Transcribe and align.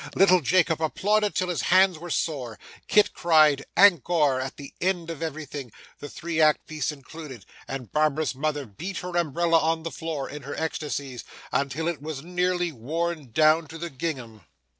Little 0.15 0.41
Jacob 0.41 0.81
applauded 0.81 1.35
till 1.35 1.49
his 1.49 1.61
hands 1.61 1.99
were 1.99 2.09
sore; 2.09 2.57
Kit 2.87 3.13
cried 3.13 3.65
'an 3.77 4.01
kor' 4.01 4.41
at 4.41 4.57
the 4.57 4.73
end 4.81 5.11
of 5.11 5.21
everything, 5.21 5.71
the 5.99 6.09
three 6.09 6.41
act 6.41 6.65
piece 6.65 6.91
included; 6.91 7.45
and 7.67 7.91
Barbara's 7.91 8.33
mother 8.33 8.65
beat 8.65 8.97
her 9.05 9.15
umbrella 9.15 9.59
on 9.59 9.83
the 9.83 9.91
floor, 9.91 10.27
in 10.27 10.41
her 10.41 10.55
ecstasies, 10.57 11.23
until 11.51 11.87
it 11.87 12.01
was 12.01 12.23
nearly 12.23 12.71
worn 12.71 13.29
down 13.29 13.67
to 13.67 13.77
the 13.77 13.91
gingham. 13.91 14.41